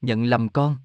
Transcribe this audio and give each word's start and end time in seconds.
nhận 0.00 0.24
lầm 0.24 0.48
con. 0.48 0.76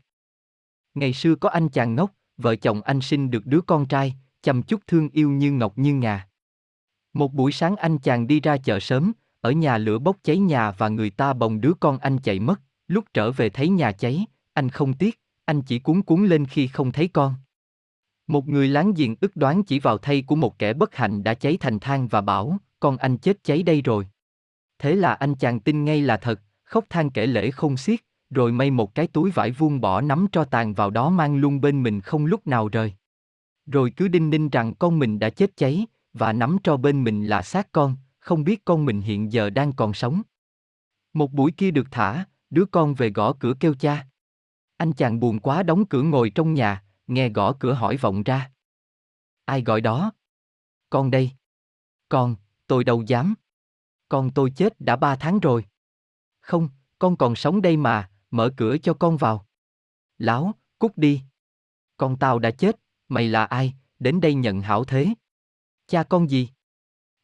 Ngày 0.94 1.14
xưa 1.14 1.36
có 1.36 1.50
anh 1.50 1.70
chàng 1.70 1.96
ngốc, 1.96 2.12
vợ 2.38 2.56
chồng 2.56 2.82
anh 2.82 3.02
sinh 3.02 3.32
được 3.32 3.46
đứa 3.46 3.62
con 3.62 3.86
trai, 3.86 4.16
chăm 4.42 4.64
chút 4.64 4.82
thương 4.88 5.10
yêu 5.10 5.30
như 5.30 5.52
ngọc 5.52 5.78
như 5.78 5.94
ngà. 5.94 6.28
Một 7.14 7.34
buổi 7.34 7.52
sáng 7.52 7.76
anh 7.76 7.98
chàng 7.98 8.28
đi 8.28 8.40
ra 8.40 8.58
chợ 8.58 8.80
sớm, 8.80 9.14
ở 9.42 9.52
nhà 9.52 9.78
lửa 9.78 10.00
bốc 10.00 10.18
cháy 10.24 10.38
nhà 10.38 10.72
và 10.72 10.90
người 10.90 11.10
ta 11.10 11.34
bồng 11.34 11.62
đứa 11.62 11.74
con 11.80 11.98
anh 11.98 12.18
chạy 12.18 12.40
mất, 12.40 12.62
lúc 12.88 13.06
trở 13.14 13.32
về 13.32 13.50
thấy 13.50 13.70
nhà 13.70 13.92
cháy, 13.92 14.26
anh 14.54 14.70
không 14.70 14.94
tiếc, 14.94 15.20
anh 15.46 15.62
chỉ 15.62 15.80
cuốn 15.80 16.02
cuốn 16.02 16.26
lên 16.26 16.46
khi 16.46 16.68
không 16.68 16.92
thấy 16.92 17.08
con. 17.08 17.36
Một 18.28 18.48
người 18.48 18.68
láng 18.68 18.94
giềng 18.94 19.16
ức 19.22 19.36
đoán 19.36 19.64
chỉ 19.64 19.80
vào 19.80 19.98
thay 19.98 20.22
của 20.22 20.36
một 20.36 20.60
kẻ 20.60 20.74
bất 20.74 20.96
hạnh 20.96 21.24
đã 21.24 21.34
cháy 21.34 21.58
thành 21.60 21.80
than 21.80 22.08
và 22.08 22.22
bảo, 22.22 22.58
con 22.80 22.98
anh 22.98 23.18
chết 23.18 23.44
cháy 23.44 23.64
đây 23.64 23.82
rồi. 23.82 24.08
Thế 24.80 24.96
là 24.96 25.14
anh 25.14 25.36
chàng 25.36 25.60
tin 25.60 25.86
ngay 25.86 26.02
là 26.02 26.18
thật, 26.18 26.42
khóc 26.64 26.86
than 26.90 27.10
kể 27.10 27.28
lễ 27.28 27.52
không 27.52 27.78
xiết, 27.78 28.00
rồi 28.34 28.52
may 28.52 28.72
một 28.72 28.96
cái 28.96 29.08
túi 29.08 29.32
vải 29.32 29.52
vuông 29.52 29.82
bỏ 29.82 30.02
nắm 30.02 30.28
cho 30.32 30.46
tàn 30.46 30.74
vào 30.74 30.90
đó 30.90 31.10
mang 31.10 31.36
luôn 31.36 31.62
bên 31.62 31.84
mình 31.84 32.02
không 32.02 32.26
lúc 32.26 32.48
nào 32.48 32.68
rời. 32.68 32.94
Rồi 33.66 33.94
cứ 33.96 34.08
đinh 34.08 34.30
ninh 34.30 34.50
rằng 34.50 34.74
con 34.76 35.00
mình 35.00 35.20
đã 35.20 35.30
chết 35.30 35.58
cháy, 35.58 35.86
và 36.14 36.34
nắm 36.34 36.58
cho 36.64 36.78
bên 36.78 37.04
mình 37.04 37.28
là 37.28 37.42
xác 37.42 37.72
con, 37.72 37.96
không 38.20 38.44
biết 38.44 38.66
con 38.66 38.86
mình 38.86 39.02
hiện 39.02 39.32
giờ 39.32 39.50
đang 39.50 39.74
còn 39.74 39.94
sống. 39.94 40.22
Một 41.14 41.32
buổi 41.32 41.52
kia 41.52 41.72
được 41.72 41.88
thả, 41.92 42.26
đứa 42.50 42.66
con 42.66 42.94
về 42.94 43.10
gõ 43.10 43.34
cửa 43.34 43.54
kêu 43.60 43.74
cha. 43.74 44.08
Anh 44.78 44.94
chàng 44.94 45.20
buồn 45.20 45.40
quá 45.40 45.64
đóng 45.64 45.86
cửa 45.86 46.02
ngồi 46.02 46.30
trong 46.30 46.54
nhà, 46.54 46.84
nghe 47.08 47.30
gõ 47.30 47.54
cửa 47.54 47.74
hỏi 47.74 47.98
vọng 47.98 48.24
ra. 48.24 48.52
Ai 49.46 49.62
gọi 49.62 49.82
đó? 49.82 50.12
Con 50.90 51.12
đây. 51.12 51.32
Con, 52.10 52.36
tôi 52.68 52.84
đâu 52.84 53.04
dám. 53.08 53.34
Con 54.10 54.30
tôi 54.30 54.52
chết 54.56 54.82
đã 54.82 54.96
ba 54.96 55.16
tháng 55.16 55.40
rồi. 55.40 55.66
Không, 56.40 56.70
con 57.00 57.18
còn 57.18 57.36
sống 57.36 57.62
đây 57.62 57.78
mà, 57.78 58.10
mở 58.34 58.54
cửa 58.58 58.78
cho 58.78 58.94
con 58.94 59.18
vào. 59.18 59.48
Láo, 60.18 60.54
cút 60.80 60.92
đi. 60.96 61.22
Con 61.98 62.20
tao 62.20 62.40
đã 62.40 62.52
chết, 62.52 62.80
mày 63.08 63.28
là 63.28 63.46
ai, 63.46 63.74
đến 64.00 64.22
đây 64.22 64.34
nhận 64.34 64.62
hảo 64.62 64.84
thế. 64.84 65.08
Cha 65.88 66.04
con 66.04 66.30
gì? 66.30 66.50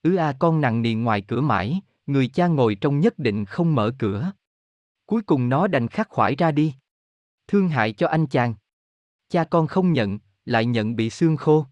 Ứ 0.01 0.16
a 0.16 0.33
con 0.39 0.61
nặng 0.61 0.81
nì 0.81 0.93
ngoài 0.93 1.21
cửa 1.27 1.41
mãi, 1.41 1.81
người 2.05 2.27
cha 2.27 2.47
ngồi 2.47 2.75
trong 2.81 2.99
nhất 2.99 3.19
định 3.19 3.45
không 3.45 3.75
mở 3.75 3.91
cửa. 3.99 4.31
Cuối 5.05 5.21
cùng 5.21 5.49
nó 5.49 5.67
đành 5.67 5.88
khắc 5.88 6.09
khoải 6.09 6.35
ra 6.35 6.51
đi. 6.51 6.75
Thương 7.47 7.69
hại 7.69 7.94
cho 7.94 8.07
anh 8.07 8.27
chàng. 8.27 8.53
Cha 9.29 9.44
con 9.44 9.67
không 9.67 9.94
nhận, 9.94 10.19
lại 10.45 10.66
nhận 10.66 10.95
bị 10.95 11.09
xương 11.09 11.38
khô. 11.38 11.66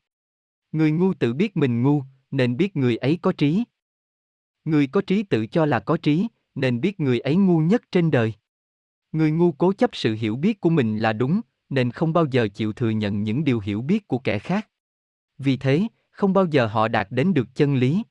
Người 0.72 0.92
ngu 0.92 1.14
tự 1.14 1.34
biết 1.34 1.58
mình 1.58 1.84
ngu, 1.84 2.04
nên 2.32 2.58
biết 2.58 2.76
người 2.76 2.98
ấy 2.98 3.20
có 3.22 3.32
trí. 3.32 3.64
Người 4.66 4.88
có 4.88 5.02
trí 5.02 5.24
tự 5.24 5.48
cho 5.48 5.66
là 5.66 5.80
có 5.80 5.98
trí, 5.98 6.28
nên 6.56 6.82
biết 6.82 7.00
người 7.00 7.20
ấy 7.20 7.36
ngu 7.36 7.60
nhất 7.60 7.82
trên 7.92 8.12
đời. 8.12 8.34
Người 9.18 9.32
ngu 9.32 9.52
cố 9.52 9.74
chấp 9.74 9.90
sự 9.94 10.16
hiểu 10.20 10.36
biết 10.36 10.62
của 10.62 10.70
mình 10.70 10.98
là 10.98 11.14
đúng, 11.14 11.42
nên 11.70 11.92
không 11.92 12.14
bao 12.14 12.26
giờ 12.32 12.48
chịu 12.54 12.74
thừa 12.74 12.90
nhận 12.90 13.24
những 13.24 13.44
điều 13.44 13.60
hiểu 13.60 13.82
biết 13.82 14.08
của 14.08 14.18
kẻ 14.18 14.40
khác. 14.40 14.68
Vì 15.38 15.58
thế, 15.58 15.88
không 16.10 16.34
bao 16.34 16.46
giờ 16.46 16.66
họ 16.66 16.88
đạt 16.88 17.08
đến 17.12 17.34
được 17.34 17.56
chân 17.56 17.76
lý. 17.76 18.04